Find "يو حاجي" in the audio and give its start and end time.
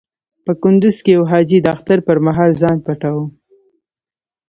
1.17-1.59